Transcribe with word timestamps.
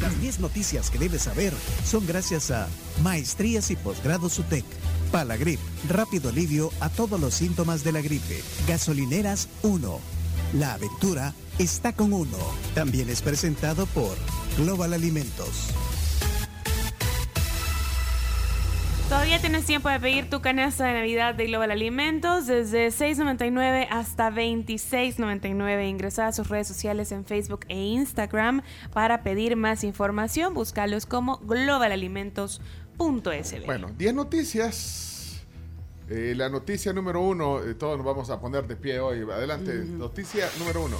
Las 0.00 0.20
10 0.20 0.40
noticias 0.40 0.90
que 0.90 0.98
debes 0.98 1.22
saber 1.22 1.52
son 1.84 2.06
gracias 2.06 2.50
a 2.50 2.68
Maestrías 3.02 3.70
y 3.70 3.76
Posgrados 3.76 4.38
UTEC. 4.38 4.64
Palagrip, 5.12 5.60
rápido 5.88 6.30
alivio 6.30 6.70
a 6.80 6.88
todos 6.88 7.20
los 7.20 7.34
síntomas 7.34 7.84
de 7.84 7.92
la 7.92 8.00
gripe. 8.00 8.42
Gasolineras 8.66 9.48
1. 9.62 10.00
La 10.54 10.74
aventura 10.74 11.34
está 11.58 11.92
con 11.92 12.12
uno. 12.12 12.38
También 12.74 13.08
es 13.08 13.22
presentado 13.22 13.86
por 13.86 14.16
Global 14.56 14.94
Alimentos. 14.94 15.68
Todavía 19.30 19.48
tienes 19.48 19.64
tiempo 19.64 19.88
de 19.88 20.00
pedir 20.00 20.28
tu 20.28 20.40
canasta 20.40 20.88
de 20.88 20.94
Navidad 20.94 21.36
de 21.36 21.46
Global 21.46 21.70
Alimentos 21.70 22.48
desde 22.48 22.88
6.99 22.88 23.86
hasta 23.88 24.28
26.99. 24.28 25.88
Ingresa 25.88 26.26
a 26.26 26.32
sus 26.32 26.48
redes 26.48 26.66
sociales 26.66 27.12
en 27.12 27.24
Facebook 27.24 27.60
e 27.68 27.76
Instagram 27.76 28.62
para 28.92 29.22
pedir 29.22 29.54
más 29.54 29.84
información. 29.84 30.52
Búscalos 30.52 31.06
como 31.06 31.38
globalalimentos.sb. 31.44 33.66
Bueno, 33.66 33.92
10 33.96 34.14
noticias. 34.14 35.46
Eh, 36.08 36.34
la 36.36 36.48
noticia 36.48 36.92
número 36.92 37.20
uno, 37.20 37.62
eh, 37.62 37.76
todos 37.76 37.98
nos 37.98 38.04
vamos 38.04 38.30
a 38.30 38.40
poner 38.40 38.66
de 38.66 38.74
pie 38.74 38.98
hoy. 38.98 39.20
Adelante, 39.20 39.76
noticia 39.76 40.48
número 40.58 40.86
uno. 40.86 40.96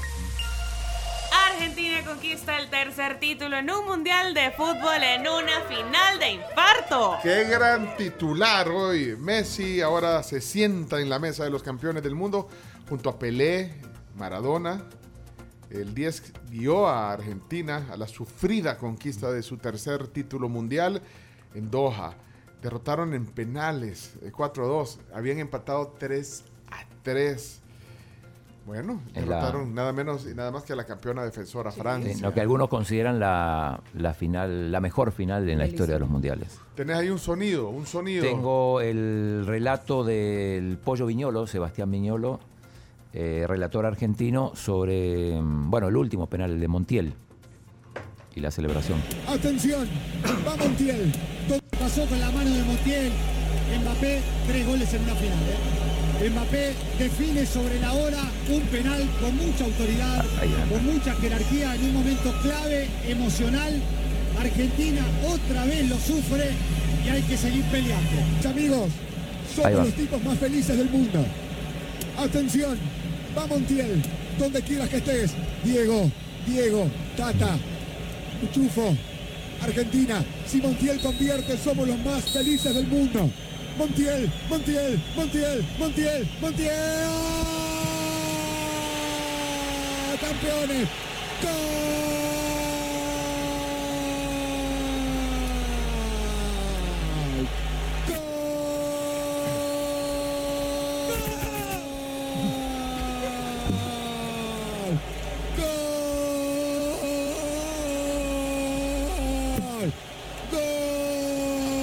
Argentina 1.60 2.02
conquista 2.06 2.58
el 2.58 2.70
tercer 2.70 3.20
título 3.20 3.54
en 3.58 3.70
un 3.70 3.84
mundial 3.84 4.32
de 4.32 4.50
fútbol 4.52 5.02
en 5.02 5.28
una 5.28 5.60
final 5.68 6.18
de 6.18 6.30
infarto. 6.32 7.18
Qué 7.22 7.44
gran 7.44 7.98
titular 7.98 8.66
hoy. 8.66 9.14
Messi 9.18 9.82
ahora 9.82 10.22
se 10.22 10.40
sienta 10.40 11.02
en 11.02 11.10
la 11.10 11.18
mesa 11.18 11.44
de 11.44 11.50
los 11.50 11.62
campeones 11.62 12.02
del 12.02 12.14
mundo 12.14 12.48
junto 12.88 13.10
a 13.10 13.18
Pelé, 13.18 13.74
Maradona. 14.16 14.86
El 15.68 15.92
10 15.92 16.32
guió 16.48 16.88
a 16.88 17.12
Argentina 17.12 17.88
a 17.92 17.98
la 17.98 18.08
sufrida 18.08 18.78
conquista 18.78 19.30
de 19.30 19.42
su 19.42 19.58
tercer 19.58 20.08
título 20.08 20.48
mundial 20.48 21.02
en 21.54 21.70
Doha. 21.70 22.14
Derrotaron 22.62 23.12
en 23.12 23.26
penales 23.26 24.14
4-2. 24.22 24.96
Habían 25.12 25.40
empatado 25.40 25.94
3 25.98 26.42
a 26.70 26.86
3. 27.02 27.60
Bueno, 28.66 29.00
la- 29.14 29.20
derrotaron 29.22 29.74
nada 29.74 29.92
menos 29.92 30.26
y 30.30 30.34
nada 30.34 30.50
más 30.50 30.62
que 30.62 30.74
a 30.74 30.76
la 30.76 30.84
campeona 30.84 31.24
defensora 31.24 31.72
Francia. 31.72 32.12
En 32.12 32.22
lo 32.22 32.32
que 32.32 32.40
algunos 32.40 32.68
consideran 32.68 33.18
la, 33.18 33.80
la 33.94 34.14
final, 34.14 34.70
la 34.70 34.80
mejor 34.80 35.10
final 35.12 35.48
en 35.48 35.58
la 35.58 35.66
historia 35.66 35.94
de 35.94 36.00
los 36.00 36.08
mundiales. 36.10 36.58
Tenés 36.76 36.96
ahí 36.96 37.08
un 37.10 37.18
sonido, 37.18 37.68
un 37.70 37.86
sonido. 37.86 38.22
Tengo 38.22 38.80
el 38.80 39.44
relato 39.46 40.04
del 40.04 40.78
Pollo 40.78 41.06
Viñolo, 41.06 41.46
Sebastián 41.46 41.90
Viñolo, 41.90 42.38
eh, 43.12 43.44
relator 43.48 43.86
argentino, 43.86 44.52
sobre, 44.54 45.36
bueno, 45.42 45.88
el 45.88 45.96
último 45.96 46.28
penal, 46.28 46.52
el 46.52 46.60
de 46.60 46.68
Montiel, 46.68 47.14
y 48.36 48.40
la 48.40 48.52
celebración. 48.52 49.00
Atención, 49.26 49.88
va 50.46 50.54
Montiel. 50.56 51.10
Todo 51.48 51.58
pasó 51.80 52.06
con 52.06 52.20
la 52.20 52.30
mano 52.30 52.50
de 52.50 52.62
Montiel. 52.62 53.10
Mbappé, 53.82 54.20
tres 54.46 54.66
goles 54.66 54.94
en 54.94 55.02
una 55.02 55.14
final. 55.14 55.38
¿eh? 55.38 55.89
Mbappé 56.28 56.74
define 56.98 57.46
sobre 57.46 57.80
la 57.80 57.94
hora 57.94 58.22
un 58.50 58.60
penal 58.64 59.08
con 59.22 59.34
mucha 59.36 59.64
autoridad, 59.64 60.22
con 60.68 60.84
mucha 60.84 61.14
jerarquía 61.14 61.74
en 61.74 61.84
un 61.86 61.94
momento 61.94 62.30
clave, 62.42 62.88
emocional. 63.08 63.80
Argentina 64.38 65.02
otra 65.26 65.64
vez 65.64 65.88
lo 65.88 65.96
sufre 65.96 66.50
y 67.06 67.08
hay 67.08 67.22
que 67.22 67.38
seguir 67.38 67.64
peleando. 67.64 68.48
Amigos, 68.50 68.90
somos 69.56 69.72
los 69.72 69.94
tipos 69.94 70.22
más 70.22 70.38
felices 70.38 70.76
del 70.76 70.90
mundo. 70.90 71.24
Atención, 72.18 72.78
va 73.36 73.46
Montiel, 73.46 74.02
donde 74.38 74.60
quieras 74.60 74.90
que 74.90 74.96
estés. 74.98 75.30
Diego, 75.64 76.10
Diego, 76.46 76.86
Tata, 77.16 77.56
Chufo, 78.52 78.94
Argentina. 79.62 80.22
Si 80.46 80.58
Montiel 80.60 81.00
convierte, 81.00 81.56
somos 81.56 81.88
los 81.88 81.98
más 82.04 82.24
felices 82.24 82.74
del 82.74 82.86
mundo. 82.88 83.30
Montiel, 83.78 84.30
Montiel, 84.48 85.00
Montiel, 85.16 85.64
Montiel, 85.78 86.28
Montiel. 86.40 86.70
¡Campeones! 90.20 90.88
¡Gol! 91.42 91.80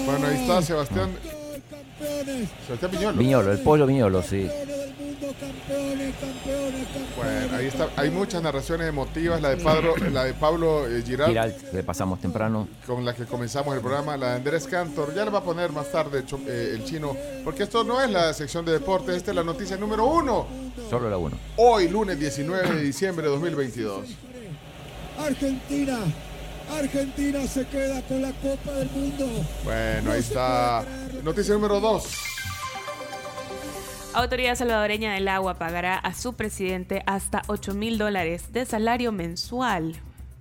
Bueno, 0.06 0.28
ahí 0.28 0.36
está 0.42 0.62
Sebastián. 0.62 1.37
Sebastián 2.00 2.92
Viñolo. 2.92 3.18
Viñolo, 3.18 3.52
el 3.52 3.60
Pollo 3.60 3.86
Viñolo, 3.86 4.22
sí. 4.22 4.48
Campeones 4.48 4.78
del 4.78 4.94
mundo, 4.96 5.28
campeones, 5.40 6.16
campeones, 6.16 6.88
campeones. 6.94 7.16
Bueno, 7.18 7.58
ahí 7.58 7.66
está. 7.66 7.90
Hay 7.96 8.10
muchas 8.12 8.44
narraciones 8.44 8.88
emotivas. 8.88 9.42
La 9.42 9.50
de 9.50 9.58
Pablo, 9.58 9.96
la 10.12 10.24
de 10.26 10.34
Pablo 10.34 10.88
eh, 10.88 11.02
Giralt, 11.04 11.30
Giralt, 11.30 11.74
le 11.74 11.84
pasamos 11.84 12.22
temprano. 12.22 12.68
con 12.86 13.04
la 13.04 13.14
que 13.16 13.26
comenzamos 13.26 13.76
el 13.76 13.82
programa. 13.82 14.16
La 14.18 14.30
de 14.30 14.36
Andrés 14.36 14.68
Cantor. 14.68 15.14
Ya 15.16 15.26
le 15.26 15.32
va 15.32 15.40
a 15.40 15.44
poner 15.44 15.72
más 15.72 15.92
tarde 15.92 16.24
eh, 16.48 16.72
el 16.76 16.84
chino. 16.86 17.16
Porque 17.44 17.64
esto 17.64 17.84
no 17.84 18.02
es 18.02 18.10
la 18.12 18.34
sección 18.34 18.64
de 18.66 18.74
deportes. 18.74 19.16
Esta 19.16 19.32
es 19.32 19.36
la 19.36 19.44
noticia 19.44 19.76
número 19.78 20.06
uno. 20.06 20.46
Solo 20.90 21.10
la 21.10 21.18
uno. 21.18 21.36
Hoy, 21.56 21.90
lunes 21.90 22.20
19 22.20 22.76
de 22.76 22.82
diciembre 22.82 23.26
de 23.26 23.32
2022. 23.32 24.08
Argentina, 25.20 25.98
Argentina 26.70 27.46
se 27.48 27.66
queda 27.68 28.02
con 28.04 28.22
la 28.22 28.32
Copa 28.34 28.72
del 28.74 28.90
Mundo. 28.92 29.26
Bueno, 29.64 30.12
ahí 30.12 30.20
está. 30.20 30.86
Noticia 31.24 31.54
número 31.54 31.80
dos. 31.80 32.14
Autoridad 34.14 34.56
salvadoreña 34.56 35.14
del 35.14 35.28
agua 35.28 35.60
pagará 35.60 35.98
a 35.98 36.14
su 36.14 36.34
presidente 36.34 37.04
hasta 37.06 37.44
8 37.48 37.74
mil 37.76 37.98
dólares 37.98 38.52
de 38.52 38.66
salario 38.66 39.12
mensual. 39.12 39.96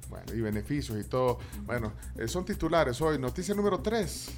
Bueno, 0.09 0.33
y 0.35 0.41
beneficios 0.41 0.99
y 0.99 1.05
todo. 1.05 1.39
Bueno, 1.65 1.93
eh, 2.17 2.27
son 2.27 2.45
titulares 2.45 3.01
hoy. 3.03 3.19
Noticia 3.19 3.55
número 3.55 3.81
3. 3.81 4.31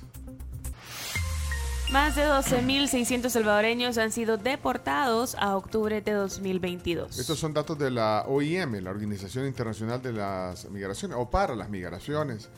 Más 1.93 2.17
de 2.17 2.27
12.600 2.27 3.31
salvadoreños 3.31 3.97
han 3.97 4.13
sido 4.13 4.37
deportados 4.37 5.35
a 5.37 5.57
octubre 5.57 6.03
de 6.03 6.13
2022. 6.13 7.19
Estos 7.19 7.39
son 7.39 7.55
datos 7.55 7.79
de 7.79 7.91
la 7.91 8.27
OIM, 8.29 8.83
la 8.83 8.91
Organización 8.91 9.47
Internacional 9.47 10.03
de 10.03 10.13
las 10.13 10.69
Migraciones, 10.69 11.17
o 11.19 11.31
para 11.31 11.57
las 11.57 11.71
migraciones. 11.71 12.51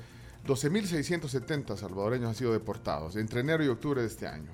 12.670 0.49 1.77
salvadoreños 1.77 2.29
han 2.29 2.35
sido 2.35 2.53
deportados 2.53 3.15
entre 3.15 3.43
enero 3.43 3.63
y 3.63 3.69
octubre 3.69 4.01
de 4.01 4.09
este 4.09 4.27
año. 4.27 4.51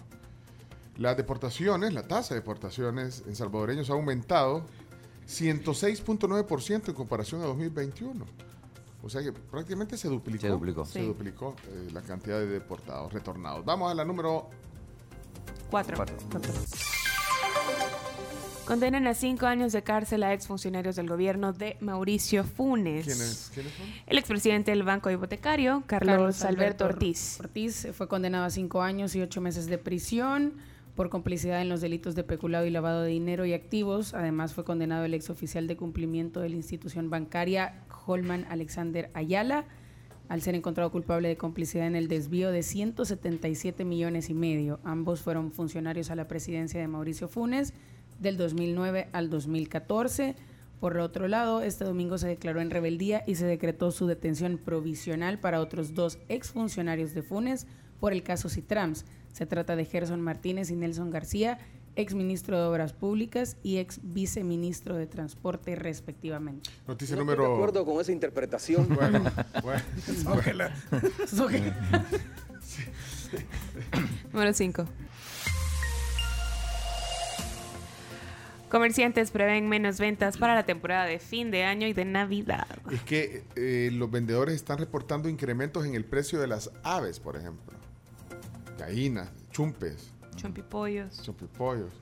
Las 0.99 1.17
deportaciones, 1.17 1.95
la 1.95 2.07
tasa 2.07 2.35
de 2.35 2.41
deportaciones 2.41 3.25
en 3.27 3.35
salvadoreños 3.35 3.89
ha 3.89 3.95
aumentado 3.95 4.67
106.9% 5.27 6.89
en 6.89 6.95
comparación 6.95 7.41
a 7.41 7.47
2021. 7.47 8.27
O 9.03 9.09
sea 9.11 9.23
que 9.23 9.33
prácticamente 9.33 9.97
se 9.97 10.09
duplicó. 10.09 10.41
Se 10.41 10.49
duplicó. 10.49 10.85
Se 10.85 11.01
Sí. 11.01 11.07
duplicó 11.07 11.55
eh, 11.69 11.89
la 11.93 12.01
cantidad 12.03 12.39
de 12.39 12.47
deportados, 12.47 13.13
retornados. 13.13 13.65
Vamos 13.65 13.91
a 13.91 13.95
la 13.95 14.05
número 14.05 14.49
Cuatro. 15.71 15.97
Cuatro. 15.97 16.17
Condenan 18.67 19.07
a 19.07 19.15
cinco 19.15 19.47
años 19.47 19.73
de 19.73 19.83
cárcel 19.83 20.25
a 20.25 20.33
exfuncionarios 20.33 20.97
del 20.97 21.09
gobierno 21.09 21.53
de 21.53 21.77
Mauricio 21.81 22.43
Funes. 22.43 23.05
¿Quiénes, 23.07 23.51
¿quiénes 23.55 23.73
son? 23.75 23.87
El 24.07 24.19
expresidente 24.19 24.73
del 24.73 24.83
Banco 24.83 25.09
Hipotecario, 25.09 25.85
Carlos, 25.87 26.43
Alberto 26.43 26.85
Ortiz. 26.85 27.39
Ortiz 27.39 27.87
fue 27.93 28.09
condenado 28.09 28.45
a 28.45 28.51
cinco 28.51 28.83
años 28.83 29.15
y 29.15 29.23
ocho 29.23 29.41
meses 29.41 29.67
de 29.67 29.79
prisión 29.79 30.55
por 30.97 31.11
complicidad 31.11 31.61
en 31.63 31.69
los 31.69 31.81
delitos 31.81 32.17
de 32.17 32.25
peculado 32.25 32.67
y 32.67 32.71
lavado 32.71 33.03
de 33.03 33.11
dinero 33.11 33.45
y 33.45 33.53
activos. 33.53 34.15
Además, 34.15 34.53
fue 34.53 34.65
condenado 34.65 35.05
el 35.05 35.15
ex 35.15 35.31
oficial 35.31 35.69
de 35.69 35.77
cumplimiento 35.77 36.41
de 36.41 36.49
la 36.49 36.57
institución 36.57 37.09
bancaria, 37.09 37.85
Holman 38.07 38.47
Alexander 38.49 39.11
Ayala, 39.15 39.65
al 40.29 40.43
ser 40.43 40.55
encontrado 40.55 40.91
culpable 40.91 41.29
de 41.29 41.37
complicidad 41.37 41.87
en 41.87 41.97
el 41.97 42.09
desvío 42.09 42.51
de 42.51 42.63
177 42.63 43.85
millones 43.85 44.31
y 44.31 44.35
medio. 44.35 44.81
Ambos 44.85 45.21
fueron 45.21 45.53
funcionarios 45.53 46.11
a 46.11 46.17
la 46.17 46.29
presidencia 46.29 46.81
de 46.81 46.89
Mauricio 46.89 47.29
Funes 47.29 47.75
del 48.19 48.37
2009 48.37 49.09
al 49.13 49.31
2014. 49.31 50.35
Por 50.81 50.99
otro 50.99 51.29
lado, 51.29 51.63
este 51.63 51.85
domingo 51.85 52.19
se 52.19 52.29
declaró 52.29 52.61
en 52.61 52.71
rebeldía 52.71 53.23
y 53.27 53.37
se 53.37 53.47
decretó 53.47 53.91
su 53.91 54.07
detención 54.07 54.59
provisional 54.59 55.39
para 55.39 55.61
otros 55.61 55.95
dos 55.95 56.19
exfuncionarios 56.29 57.15
de 57.15 57.23
Funes 57.23 57.67
por 57.99 58.13
el 58.13 58.23
caso 58.23 58.49
Citrams. 58.49 59.05
Se 59.33 59.47
trata 59.47 59.77
de 59.77 59.85
Gerson 59.85 60.21
Martínez 60.21 60.71
y 60.71 60.77
Nelson 60.77 61.11
García, 61.11 61.59
exministro 61.97 62.59
de 62.61 62.67
Obras 62.67 62.93
Públicas 62.93 63.57
y 63.63 63.79
ex 63.79 64.01
viceministro 64.03 64.97
de 64.97 65.07
Transporte, 65.07 65.75
respectivamente. 65.75 66.71
Noticia 66.87 67.17
No 67.17 67.23
estoy 67.23 67.35
de 67.35 67.43
número. 67.43 67.55
acuerdo 67.55 67.85
con 67.85 68.01
esa 68.01 68.13
interpretación. 68.13 68.87
Bueno, 68.97 69.25
bueno. 69.63 69.83
Número 74.33 74.53
5. 74.53 74.85
Comerciantes 78.69 79.31
prevén 79.31 79.69
menos 79.69 79.99
ventas 80.01 80.39
para 80.39 80.55
la 80.55 80.65
temporada 80.65 81.05
de 81.05 81.19
fin 81.21 81.51
de 81.53 81.63
año 81.65 81.87
y 81.87 81.93
de 81.93 82.05
Navidad. 82.05 82.67
Es 82.91 83.01
que 83.03 83.45
eh, 83.55 83.91
los 83.93 84.11
vendedores 84.11 84.57
están 84.57 84.79
reportando 84.79 85.29
incrementos 85.29 85.87
en 85.87 85.95
el 85.95 86.05
precio 86.05 86.41
de 86.41 86.49
las 86.49 86.71
aves, 86.83 87.21
por 87.21 87.37
ejemplo. 87.37 87.77
Gallinas, 88.79 89.29
chumpes, 89.53 90.11
Chompipollos. 90.37 91.23
chumpipollos. 91.23 91.93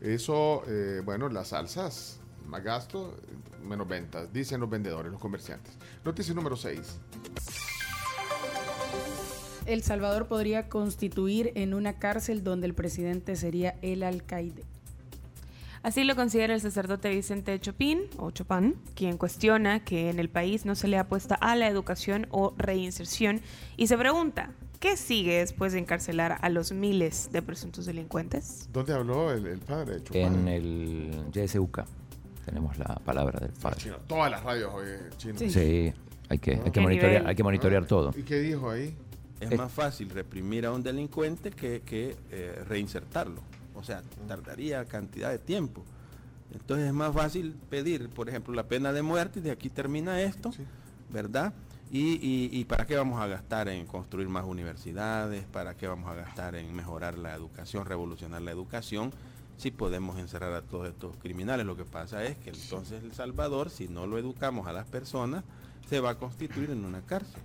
Eso, 0.00 0.62
eh, 0.66 1.02
bueno, 1.04 1.28
las 1.28 1.48
salsas, 1.48 2.20
más 2.46 2.64
gasto, 2.64 3.16
menos 3.62 3.86
ventas, 3.86 4.32
dicen 4.32 4.60
los 4.60 4.70
vendedores, 4.70 5.12
los 5.12 5.20
comerciantes. 5.20 5.76
Noticia 6.04 6.34
número 6.34 6.56
6. 6.56 6.98
El 9.66 9.82
Salvador 9.82 10.26
podría 10.26 10.68
constituir 10.68 11.52
en 11.54 11.74
una 11.74 11.98
cárcel 11.98 12.42
donde 12.42 12.66
el 12.66 12.74
presidente 12.74 13.36
sería 13.36 13.76
el 13.82 14.02
alcaide. 14.02 14.64
Así 15.82 16.04
lo 16.04 16.14
considera 16.14 16.54
el 16.54 16.60
sacerdote 16.60 17.08
Vicente 17.08 17.58
Chopin, 17.58 18.02
o 18.18 18.30
Chopin, 18.30 18.76
quien 18.94 19.16
cuestiona 19.16 19.82
que 19.82 20.10
en 20.10 20.18
el 20.18 20.28
país 20.28 20.66
no 20.66 20.74
se 20.74 20.88
le 20.88 20.98
apuesta 20.98 21.36
a 21.36 21.56
la 21.56 21.68
educación 21.68 22.26
o 22.30 22.54
reinserción 22.58 23.40
y 23.76 23.86
se 23.86 23.96
pregunta, 23.96 24.50
¿qué 24.80 24.96
sigue 24.96 25.38
después 25.38 25.72
de 25.72 25.78
encarcelar 25.78 26.38
a 26.40 26.48
los 26.48 26.72
miles 26.72 27.30
de 27.32 27.42
presuntos 27.42 27.86
delincuentes? 27.86 28.68
¿Dónde 28.72 28.92
habló 28.94 29.30
el, 29.30 29.46
el 29.46 29.58
padre? 29.60 30.02
En 30.12 30.48
el 30.48 31.10
YSUK 31.32 31.84
tenemos 32.44 32.76
la 32.78 32.96
palabra 33.04 33.38
del 33.40 33.52
padre. 33.52 33.76
Chino, 33.78 33.96
Todas 34.08 34.30
las 34.30 34.42
radios 34.42 34.72
hoy, 34.74 34.86
eh, 34.88 35.10
chino. 35.18 35.38
Sí. 35.38 35.50
Sí, 35.50 35.92
hay 36.28 36.38
que, 36.38 36.52
hay 36.54 36.60
que 36.62 36.72
¿Qué 36.72 36.80
monitorear, 36.80 37.26
hay 37.26 37.36
que 37.36 37.42
monitorear 37.44 37.86
todo. 37.86 38.12
¿Y 38.16 38.22
qué 38.22 38.40
dijo 38.40 38.70
ahí? 38.70 38.96
Es 39.38 39.52
Eh. 39.52 39.56
más 39.56 39.72
fácil 39.72 40.10
reprimir 40.10 40.66
a 40.66 40.72
un 40.72 40.82
delincuente 40.82 41.50
que, 41.50 41.82
que, 41.82 42.16
eh, 42.30 42.62
reinsertarlo. 42.66 43.40
O 43.74 43.82
sea, 43.84 44.02
tardaría 44.26 44.84
cantidad 44.84 45.30
de 45.30 45.38
tiempo. 45.38 45.82
Entonces 46.52 46.88
es 46.88 46.92
más 46.92 47.14
fácil 47.14 47.54
pedir, 47.70 48.08
por 48.08 48.28
ejemplo, 48.28 48.52
la 48.54 48.64
pena 48.64 48.92
de 48.92 49.02
muerte 49.02 49.38
y 49.38 49.42
de 49.42 49.50
aquí 49.52 49.70
termina 49.70 50.20
esto, 50.20 50.50
Sí. 50.52 50.62
¿verdad? 51.10 51.52
Y, 51.92 52.14
y- 52.24 52.50
y 52.52 52.64
para 52.66 52.86
qué 52.86 52.94
vamos 52.96 53.20
a 53.20 53.26
gastar 53.26 53.68
en 53.68 53.84
construir 53.86 54.28
más 54.28 54.44
universidades? 54.44 55.44
¿Para 55.46 55.76
qué 55.76 55.88
vamos 55.88 56.08
a 56.08 56.14
gastar 56.14 56.54
en 56.54 56.72
mejorar 56.74 57.18
la 57.18 57.34
educación, 57.34 57.84
revolucionar 57.84 58.42
la 58.42 58.52
educación? 58.52 59.12
Si 59.56 59.70
podemos 59.72 60.16
encerrar 60.18 60.52
a 60.54 60.62
todos 60.62 60.88
estos 60.88 61.16
criminales. 61.16 61.66
Lo 61.66 61.76
que 61.76 61.84
pasa 61.84 62.24
es 62.24 62.36
que 62.38 62.50
entonces 62.50 63.02
El 63.02 63.12
Salvador, 63.12 63.70
si 63.70 63.88
no 63.88 64.06
lo 64.06 64.18
educamos 64.18 64.66
a 64.68 64.72
las 64.72 64.86
personas, 64.86 65.42
se 65.88 66.00
va 66.00 66.10
a 66.10 66.14
constituir 66.18 66.70
en 66.70 66.84
una 66.84 67.00
cárcel. 67.02 67.42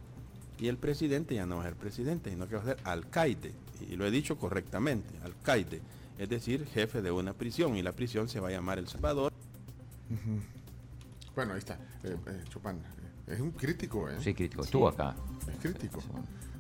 Y 0.60 0.68
el 0.68 0.78
presidente 0.78 1.36
ya 1.36 1.46
no 1.46 1.58
va 1.58 1.64
a 1.64 1.66
ser 1.66 1.76
presidente, 1.76 2.30
sino 2.30 2.48
que 2.48 2.56
va 2.56 2.62
a 2.62 2.66
ser 2.66 2.78
alcaide. 2.84 3.52
Y 3.90 3.96
lo 3.98 4.06
he 4.06 4.12
dicho 4.12 4.38
correctamente, 4.38 5.10
alcaide. 5.24 5.82
Es 6.18 6.30
decir, 6.30 6.66
jefe 6.68 7.02
de 7.02 7.12
una 7.12 7.34
prisión. 7.34 7.76
Y 7.76 7.82
la 7.82 7.92
prisión 7.92 8.30
se 8.30 8.40
va 8.40 8.48
a 8.50 8.52
llamar 8.52 8.78
El 8.80 8.88
Salvador. 8.88 9.34
Bueno, 11.36 11.54
ahí 11.54 11.60
está. 11.60 11.74
Eh, 12.04 12.16
eh, 12.28 12.44
Chopin. 12.48 12.80
Es 13.28 13.40
un 13.40 13.52
crítico, 13.52 14.10
¿eh? 14.10 14.16
Sí, 14.22 14.34
crítico. 14.34 14.64
Estuvo 14.64 14.88
acá. 14.88 15.16
Es 15.52 15.58
crítico. 15.60 16.00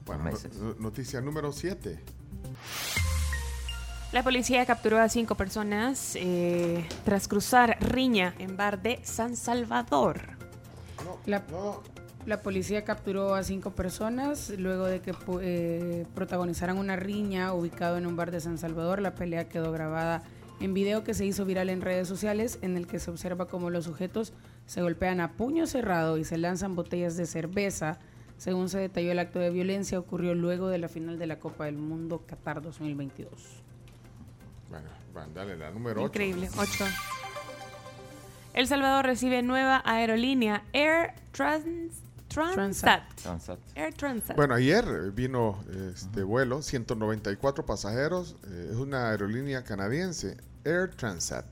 Bueno, 0.05 0.23
unos 0.23 0.43
meses. 0.43 0.57
no- 0.59 0.73
noticia 0.75 1.21
número 1.21 1.51
7. 1.51 1.99
La 4.11 4.23
policía 4.23 4.65
capturó 4.65 4.99
a 4.99 5.09
cinco 5.09 5.35
personas 5.35 6.15
eh, 6.15 6.87
tras 7.03 7.27
cruzar 7.27 7.77
riña 7.81 8.33
en 8.39 8.55
bar 8.55 8.81
de 8.81 8.99
San 9.03 9.35
Salvador. 9.35 10.21
No, 11.03 11.17
La- 11.25 11.43
no, 11.51 11.83
La 12.25 12.41
policía 12.41 12.83
capturó 12.85 13.35
a 13.35 13.43
cinco 13.43 13.71
personas 13.75 14.49
luego 14.57 14.85
de 14.85 15.01
que 15.01 15.13
pu- 15.13 15.39
eh, 15.43 16.07
protagonizaran 16.15 16.77
una 16.77 16.95
riña 16.95 17.53
ubicado 17.53 17.97
en 17.97 18.07
un 18.07 18.15
bar 18.15 18.31
de 18.31 18.39
San 18.39 18.57
Salvador. 18.57 19.01
La 19.01 19.13
pelea 19.13 19.47
quedó 19.49 19.71
grabada 19.71 20.23
en 20.61 20.73
video 20.73 21.03
que 21.03 21.13
se 21.13 21.25
hizo 21.25 21.45
viral 21.45 21.69
en 21.69 21.81
redes 21.81 22.07
sociales 22.07 22.57
en 22.61 22.77
el 22.77 22.87
que 22.87 22.99
se 22.99 23.11
observa 23.11 23.47
cómo 23.47 23.69
los 23.69 23.83
sujetos 23.85 24.33
se 24.65 24.81
golpean 24.81 25.19
a 25.19 25.33
puño 25.33 25.67
cerrado 25.67 26.17
y 26.17 26.23
se 26.23 26.37
lanzan 26.37 26.75
botellas 26.75 27.17
de 27.17 27.25
cerveza. 27.25 27.99
Según 28.37 28.69
se 28.69 28.79
detalló, 28.79 29.11
el 29.11 29.19
acto 29.19 29.39
de 29.39 29.49
violencia 29.49 29.99
ocurrió 29.99 30.33
luego 30.35 30.67
de 30.67 30.77
la 30.77 30.89
final 30.89 31.17
de 31.17 31.27
la 31.27 31.39
Copa 31.39 31.65
del 31.65 31.77
Mundo 31.77 32.23
Qatar 32.25 32.61
2022. 32.61 33.31
Bueno, 34.69 34.87
van, 35.13 35.33
dale 35.33 35.55
la 35.55 35.71
número 35.71 36.01
8. 36.01 36.07
Increíble. 36.07 36.49
8. 36.57 36.85
El 38.53 38.67
Salvador 38.67 39.05
recibe 39.05 39.41
nueva 39.41 39.81
aerolínea 39.85 40.63
Air 40.73 41.13
Trans 41.31 42.05
Transat. 42.27 43.03
Transat. 43.21 43.59
Air 43.75 43.93
Transat. 43.93 44.35
Bueno, 44.35 44.55
ayer 44.55 44.85
vino 45.11 45.63
este 45.93 46.23
vuelo, 46.23 46.61
194 46.61 47.65
pasajeros, 47.65 48.35
eh, 48.47 48.69
es 48.71 48.77
una 48.77 49.09
aerolínea 49.09 49.63
canadiense, 49.63 50.37
Air 50.65 50.89
Transat. 50.95 51.45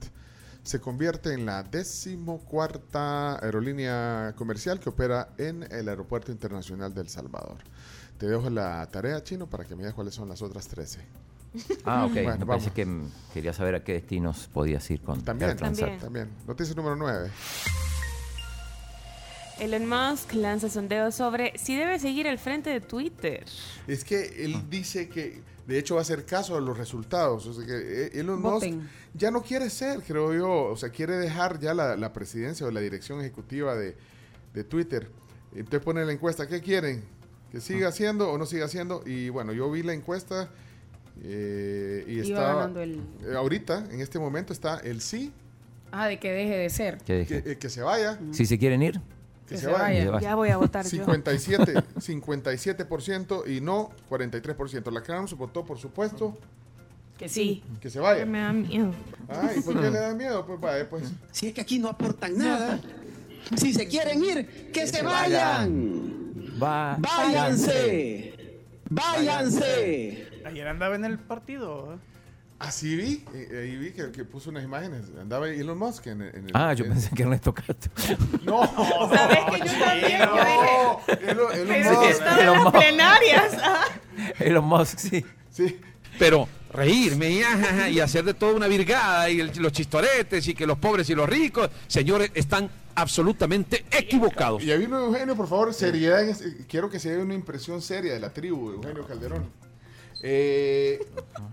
Se 0.63 0.80
convierte 0.80 1.33
en 1.33 1.45
la 1.45 1.63
decimocuarta 1.63 3.36
aerolínea 3.44 4.33
comercial 4.38 4.80
que 4.80 4.89
opera 4.89 5.30
en 5.38 5.63
el 5.71 5.89
Aeropuerto 5.89 6.31
Internacional 6.31 6.94
del 6.94 7.10
Salvador. 7.10 7.57
Te 8.18 8.27
dejo 8.27 8.50
la 8.50 8.88
tarea, 8.89 9.21
Chino, 9.24 9.48
para 9.48 9.65
que 9.65 9.75
me 9.75 9.81
digas 9.81 9.94
cuáles 9.94 10.13
son 10.15 10.30
las 10.30 10.42
otras 10.42 10.68
13. 10.68 11.00
Ah, 11.86 12.06
ok. 12.06 12.13
Bueno, 12.13 12.38
Me 12.38 12.45
parece 12.45 12.71
que 12.71 12.88
quería 13.33 13.54
saber 13.54 13.75
a 13.75 13.83
qué 13.83 13.94
destinos 13.94 14.50
podías 14.51 14.89
ir 14.89 15.01
con 15.01 15.21
También. 15.21 15.56
También. 15.57 16.00
también. 16.00 16.30
Noticia 16.48 16.74
número 16.74 16.95
9. 16.95 17.30
Elon 19.60 19.88
Musk 19.88 20.34
lanza 20.34 20.70
sondeos 20.70 21.16
sobre 21.16 21.58
si 21.58 21.76
debe 21.76 22.00
seguir 22.00 22.28
al 22.28 22.40
frente 22.40 22.70
de 22.70 22.82
Twitter. 22.82 23.46
Es 23.88 24.04
que 24.04 24.44
él 24.46 24.56
dice 24.70 25.08
que, 25.10 25.42
de 25.68 25.80
hecho, 25.80 25.96
va 25.96 26.02
a 26.02 26.04
hacer 26.04 26.26
caso 26.26 26.56
a 26.58 26.62
los 26.62 26.78
resultados. 26.78 27.46
O 27.48 27.54
sea, 27.54 27.66
que 27.66 27.74
eh, 28.08 28.20
Elon 28.20 28.42
Musk 28.42 28.68
ya 29.14 29.32
no 29.32 29.42
quiere 29.44 29.70
ser, 29.70 30.02
creo 30.02 30.34
yo. 30.34 30.50
O 30.72 30.76
sea, 30.76 30.90
quiere 30.90 31.16
dejar 31.18 31.60
ya 31.60 31.74
la, 31.74 31.96
la 31.96 32.12
presidencia 32.14 32.66
o 32.66 32.72
la 32.72 32.80
dirección 32.82 33.20
ejecutiva 33.22 33.76
de, 33.76 33.96
de 34.54 34.64
Twitter. 34.64 35.10
Entonces 35.56 35.82
pone 35.82 36.04
la 36.04 36.12
encuesta, 36.12 36.48
¿qué 36.48 36.62
quieren? 36.62 37.04
¿Que 37.52 37.62
siga 37.62 37.90
haciendo 37.90 38.32
o 38.32 38.38
no 38.40 38.46
siga 38.48 38.66
haciendo? 38.66 39.04
Y 39.06 39.30
bueno, 39.30 39.54
yo 39.54 39.70
vi 39.70 39.84
la 39.84 39.94
encuesta 39.94 40.50
eh, 41.24 42.04
y 42.08 42.14
Iba 42.14 42.24
estaba... 42.24 42.54
ganando 42.56 42.82
el... 42.82 42.96
eh, 43.24 43.36
ahorita, 43.36 43.86
en 43.92 44.02
este 44.02 44.18
momento, 44.20 44.52
está 44.54 44.80
el 44.80 45.02
sí, 45.02 45.32
Ah, 45.96 46.08
de 46.08 46.18
que 46.20 46.32
deje 46.32 46.56
de 46.56 46.70
ser. 46.72 46.98
¿Qué 46.98 47.24
que, 47.28 47.36
dije? 47.36 47.52
eh, 47.52 47.58
que 47.60 47.70
se 47.70 47.84
vaya, 47.84 48.20
Si 48.32 48.48
se 48.48 48.58
quieren 48.58 48.82
ir, 48.82 49.00
que, 49.54 49.58
Que 49.58 49.64
se, 49.64 50.06
se 50.06 50.12
que. 50.12 50.18
Ya 50.22 50.36
voy 50.36 50.50
a 50.50 50.58
votar 50.58 50.84
yo. 50.86 50.90
57, 50.90 51.74
57% 52.00 53.48
y 53.48 53.62
no 53.62 53.92
43%. 54.10 54.92
La 54.92 55.02
Crowns 55.02 55.34
votó, 55.36 55.64
por 55.66 55.78
supuesto, 55.78 56.38
Que 57.18 57.30
Sí. 57.30 57.64
que 57.80 57.90
se 57.90 58.00
vaya. 58.00 58.26
Me 58.26 58.40
da 58.40 58.54
miedo. 58.54 58.92
Ay, 59.30 59.62
¿por 59.62 59.80
qué 59.80 59.90
le 59.92 60.00
da 60.00 60.14
miedo? 60.14 60.46
Pues 60.46 60.60
vaya, 60.60 60.90
pues. 60.90 61.12
Si 61.32 61.48
es 61.48 61.54
que 61.54 61.62
aquí 61.62 61.80
no 61.80 61.88
aportan 61.90 62.38
nada. 62.38 62.80
Si 63.56 63.74
se 63.74 63.88
quieren 63.88 64.24
ir, 64.24 64.72
que, 64.72 64.88
se, 64.88 65.04
vayan. 65.04 66.58
va. 66.62 66.98
Váyanse. 67.00 68.58
Váyanse. 68.89 70.27
Ayer 70.46 70.68
andaba 70.68 70.96
en 70.96 71.06
el 71.06 71.20
partido. 71.20 71.94
¿eh? 71.94 71.98
Así 72.63 72.96
vi, 72.96 73.25
eh, 73.34 73.62
ahí 73.63 73.75
vi 73.75 73.91
que, 73.91 74.12
que 74.12 74.24
puso 74.24 74.50
unas 74.50 74.63
imágenes. 74.63 75.05
Andaba 75.20 75.50
Elon 75.50 75.77
Musk 75.77 76.08
en, 76.08 76.22
el- 76.22 76.36
en 76.36 76.46
el. 76.46 76.51
Ah, 76.53 76.74
yo 76.74 76.86
en- 76.86 76.91
pensé 76.91 77.10
que 77.13 77.24
Ernesto 77.24 77.53
Castro. 77.53 77.91
No, 78.43 78.63
¿Sabes 79.13 79.38
que 79.51 79.67
yo 79.70 79.79
también? 79.84 80.20
Yo 80.22 81.00
dije, 81.05 81.32
Elon, 81.32 81.93
Musk. 81.93 82.10
estaba 82.10 82.38
en 82.38 82.43
Elon 82.43 82.55
las 82.55 82.63
Musk. 82.63 82.77
plenarias. 82.77 83.58
ah. 83.62 83.86
Elon 84.39 84.65
Musk, 84.65 84.98
sí. 84.98 85.25
Sí, 85.51 85.79
Pero 86.17 86.48
reírme 86.72 87.29
y, 87.32 87.41
y 87.91 88.00
hacer 88.00 88.24
de 88.24 88.34
todo 88.34 88.55
una 88.55 88.67
virgada 88.67 89.29
y 89.29 89.39
el- 89.41 89.51
los 89.58 89.72
chistoretes 89.74 90.48
y 90.48 90.53
que 90.55 90.65
los 90.65 90.77
pobres 90.77 91.10
y 91.10 91.15
los 91.15 91.27
ricos, 91.27 91.70
señores, 91.88 92.32
están 92.34 92.70
absolutamente 92.96 93.86
equivocados. 93.91 94.63
y 94.63 94.67
ya 94.67 94.75
vino 94.77 95.00
Eugenio, 95.00 95.36
por 95.36 95.48
favor, 95.48 95.74
seriedad. 95.74 96.24
en 96.24 96.29
este- 96.29 96.65
quiero 96.67 96.89
que 96.89 97.00
se 97.00 97.12
dé 97.12 97.22
una 97.22 97.34
impresión 97.34 97.82
seria 97.82 98.13
de 98.13 98.20
la 98.20 98.32
tribu, 98.32 98.72
Eugenio 98.72 99.05
Calderón. 99.05 99.50
Eh, 100.25 101.06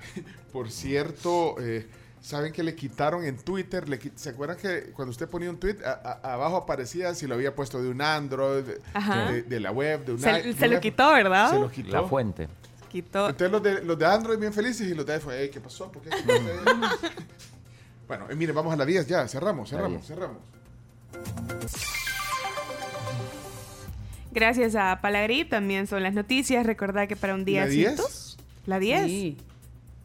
por 0.52 0.70
cierto, 0.70 1.56
eh, 1.60 1.86
¿saben 2.22 2.52
que 2.52 2.62
le 2.62 2.74
quitaron 2.76 3.24
en 3.24 3.36
Twitter? 3.36 3.88
Le 3.88 3.98
¿Se 4.14 4.30
acuerdan 4.30 4.56
que 4.56 4.92
cuando 4.92 5.10
usted 5.10 5.28
ponía 5.28 5.50
un 5.50 5.58
tweet, 5.58 5.78
a- 5.84 6.20
a- 6.22 6.34
abajo 6.34 6.56
aparecía 6.56 7.12
si 7.14 7.26
lo 7.26 7.34
había 7.34 7.54
puesto 7.54 7.82
de 7.82 7.88
un 7.88 8.00
Android, 8.00 8.62
de, 8.64 9.60
la 9.60 9.72
web, 9.72 10.04
de 10.04 10.12
un 10.12 10.20
Se, 10.20 10.52
se 10.54 10.66
lo 10.66 10.72
una- 10.74 10.80
quitó, 10.80 11.12
¿verdad? 11.12 11.50
Se 11.50 11.58
lo 11.58 11.70
quitó. 11.70 11.90
La 11.90 12.04
fuente. 12.04 12.48
Quitó. 12.88 13.28
Entonces 13.28 13.50
los 13.52 13.62
de, 13.62 13.84
los 13.84 13.98
de 13.98 14.06
Android 14.06 14.38
bien 14.38 14.52
felices 14.52 14.86
y 14.88 14.94
los 14.94 15.04
de 15.06 15.14
iPhone, 15.14 15.34
"Ey, 15.34 15.48
¿qué 15.50 15.60
pasó? 15.60 15.90
¿Por 15.92 16.02
qué? 16.02 16.10
bueno, 18.08 18.26
eh, 18.30 18.34
miren, 18.34 18.54
vamos 18.54 18.72
a 18.72 18.76
la 18.76 18.84
10 18.84 19.06
ya, 19.06 19.26
cerramos, 19.28 19.70
cerramos, 19.70 20.06
10. 20.06 20.06
cerramos. 20.06 20.38
Gracias 24.32 24.76
a 24.76 25.00
Palagrip 25.00 25.50
también 25.50 25.86
son 25.86 26.02
las 26.02 26.14
noticias. 26.14 26.64
Recordad 26.64 27.08
que 27.08 27.16
para 27.16 27.34
un 27.34 27.44
día 27.44 27.62
¿La 27.64 27.70
10? 27.70 28.29
¿La 28.70 28.78
10? 28.78 29.06
Sí. 29.06 29.36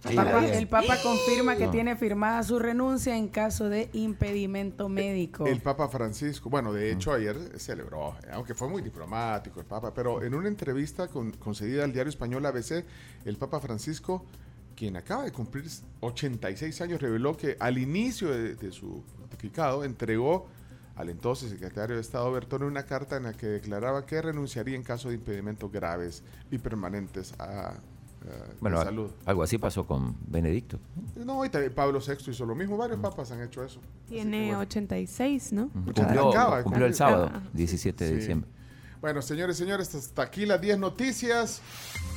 Sí, 0.07 0.15
Papa- 0.15 0.33
la 0.33 0.39
diez. 0.41 0.57
el 0.57 0.67
Papa 0.67 0.97
confirma 1.03 1.55
que 1.55 1.65
No. 1.65 1.71
tiene 1.71 1.95
firmada 1.95 2.41
su 2.43 2.57
renuncia 2.59 3.15
en 3.15 3.27
caso 3.27 3.69
de 3.69 3.89
impedimento 3.93 4.89
médico. 4.89 5.45
El 5.47 5.61
Papa 5.61 5.87
Francisco, 5.87 6.49
bueno, 6.49 6.73
de 6.73 6.91
hecho 6.91 7.11
ayer 7.13 7.37
celebró, 7.59 8.15
eh, 8.23 8.29
aunque 8.33 8.53
fue 8.55 8.67
muy 8.69 8.81
diplomático 8.81 9.59
el 9.59 9.65
Papa, 9.67 9.93
pero 9.93 10.23
en 10.23 10.33
una 10.35 10.47
entrevista 10.47 11.07
con- 11.07 11.31
concedida 11.33 11.83
al 11.83 11.93
diario 11.93 12.09
español 12.09 12.43
ABC, 12.45 12.83
el 13.25 13.37
Papa 13.37 13.59
Francisco 13.59 14.25
quien 14.75 14.97
acaba 14.97 15.23
de 15.23 15.31
cumplir 15.31 15.65
86 16.01 16.81
años, 16.81 17.01
reveló 17.01 17.37
que 17.37 17.55
al 17.59 17.77
inicio 17.77 18.29
de, 18.29 18.55
de 18.55 18.71
su 18.71 19.03
pontificado 19.19 19.83
entregó 19.85 20.47
al 20.95 21.09
entonces 21.09 21.49
secretario 21.49 21.95
de 21.95 22.01
Estado 22.01 22.31
Bertone 22.31 22.65
una 22.65 22.83
carta 22.83 23.15
en 23.17 23.23
la 23.23 23.33
que 23.33 23.45
declaraba 23.47 24.05
que 24.05 24.21
renunciaría 24.21 24.75
en 24.75 24.83
caso 24.83 25.09
de 25.09 25.15
impedimentos 25.15 25.71
graves 25.71 26.23
y 26.51 26.57
permanentes 26.57 27.33
a, 27.39 27.75
a- 28.27 28.53
Bueno, 28.59 28.79
de 28.79 28.85
salud. 28.85 29.11
algo 29.25 29.43
así 29.43 29.57
pasó 29.57 29.85
con 29.85 30.15
Benedicto. 30.27 30.77
No, 31.15 31.43
y 31.45 31.49
también 31.49 31.73
Pablo 31.73 31.99
VI 31.99 32.31
hizo 32.31 32.45
lo 32.45 32.55
mismo, 32.55 32.77
varios 32.77 32.99
papas 32.99 33.31
han 33.31 33.41
hecho 33.41 33.63
eso. 33.63 33.79
Que 34.07 34.15
Tiene 34.15 34.47
bueno. 34.47 34.59
86, 34.59 35.53
¿no? 35.53 35.69
Cumplió, 35.69 36.29
acaba 36.29 36.57
de 36.57 36.63
cumplió 36.63 36.85
el 36.85 36.93
sábado, 36.95 37.29
Ah, 37.33 37.41
17 37.53 38.03
de 38.05 38.09
Sí. 38.11 38.15
diciembre. 38.17 38.49
Bueno, 39.01 39.21
señores 39.21 39.57
y 39.57 39.59
señores, 39.59 39.93
hasta 39.93 40.23
aquí 40.23 40.45
las 40.47 40.59
10 40.59 40.79
noticias. 40.79 41.61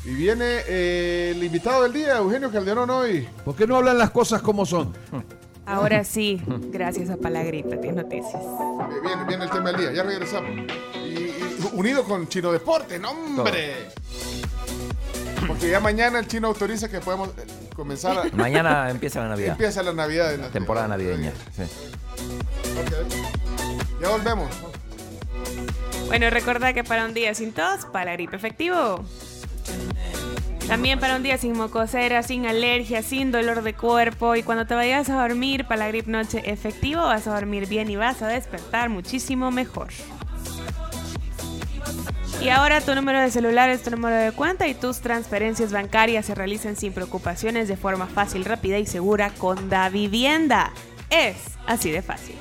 Y 0.06 0.14
viene 0.14 0.60
eh, 0.68 1.32
el 1.36 1.44
invitado 1.44 1.82
del 1.82 1.92
día, 1.92 2.16
Eugenio 2.18 2.50
Calderón, 2.50 2.88
hoy. 2.88 3.28
¿Por 3.44 3.54
qué 3.56 3.66
no 3.66 3.76
hablan 3.76 3.98
las 3.98 4.10
cosas 4.10 4.40
como 4.40 4.64
son? 4.64 4.94
Ahora 5.66 6.02
sí, 6.02 6.40
gracias 6.72 7.10
a 7.10 7.18
Palagripe, 7.18 7.76
tienes 7.76 8.02
noticias. 8.04 8.42
Eh, 8.42 9.00
Viene, 9.02 9.24
viene 9.26 9.44
el 9.44 9.50
tema 9.50 9.70
del 9.70 9.80
día, 9.82 9.92
ya 9.92 10.02
regresamos. 10.02 10.50
Y, 10.96 10.98
y 10.98 11.58
unido 11.74 12.04
con 12.04 12.26
Chino 12.26 12.50
Deporte, 12.52 12.98
¡no, 12.98 13.10
hombre! 13.10 13.88
Porque 15.58 15.72
ya 15.72 15.80
mañana 15.80 16.20
el 16.20 16.28
chino 16.28 16.46
autoriza 16.46 16.88
que 16.88 17.00
podemos 17.00 17.30
eh, 17.30 17.44
comenzar 17.74 18.16
a... 18.16 18.36
Mañana 18.36 18.90
empieza 18.90 19.20
la 19.20 19.30
Navidad. 19.30 19.50
Empieza 19.50 19.82
la 19.82 19.92
Navidad. 19.92 20.32
en 20.32 20.42
la 20.42 20.50
Temporada 20.50 20.86
navideña. 20.86 21.32
sí. 21.56 21.62
Ok. 21.62 22.92
Ya 24.00 24.08
volvemos. 24.08 24.48
Bueno, 26.06 26.30
recuerda 26.30 26.72
que 26.72 26.84
para 26.84 27.06
un 27.06 27.12
día 27.12 27.34
sin 27.34 27.52
tos, 27.52 27.86
Palagripe 27.86 28.36
efectivo. 28.36 29.04
También 30.68 31.00
para 31.00 31.16
un 31.16 31.24
día 31.24 31.38
sin 31.38 31.56
mocosera, 31.56 32.22
sin 32.22 32.46
alergia, 32.46 33.02
sin 33.02 33.32
dolor 33.32 33.62
de 33.62 33.74
cuerpo 33.74 34.36
y 34.36 34.44
cuando 34.44 34.64
te 34.64 34.76
vayas 34.76 35.10
a 35.10 35.20
dormir, 35.20 35.64
Palagrip 35.64 36.06
Noche 36.06 36.40
efectivo, 36.44 37.02
vas 37.02 37.26
a 37.26 37.34
dormir 37.34 37.66
bien 37.66 37.90
y 37.90 37.96
vas 37.96 38.22
a 38.22 38.28
despertar 38.28 38.90
muchísimo 38.90 39.50
mejor. 39.50 39.88
Y 42.40 42.50
ahora 42.50 42.80
tu 42.80 42.94
número 42.94 43.20
de 43.20 43.30
celular 43.30 43.68
es 43.68 43.82
tu 43.82 43.90
número 43.90 44.16
de 44.16 44.32
cuenta 44.32 44.68
y 44.68 44.74
tus 44.74 45.00
transferencias 45.00 45.72
bancarias 45.72 46.26
se 46.26 46.34
realicen 46.34 46.76
sin 46.76 46.92
preocupaciones 46.92 47.66
de 47.66 47.76
forma 47.76 48.06
fácil, 48.06 48.44
rápida 48.44 48.78
y 48.78 48.86
segura 48.86 49.30
con 49.30 49.68
Da 49.68 49.88
Vivienda. 49.88 50.72
Es 51.10 51.36
así 51.66 51.90
de 51.90 52.02
fácil. 52.02 52.36